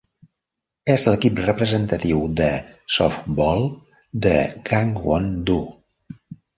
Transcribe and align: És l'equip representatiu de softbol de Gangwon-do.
És 0.93 1.03
l'equip 1.09 1.41
representatiu 1.49 2.23
de 2.41 2.49
softbol 2.97 3.65
de 4.27 4.37
Gangwon-do. 4.75 5.65